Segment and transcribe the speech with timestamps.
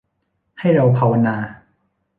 [0.59, 1.35] ให้เราภาวนา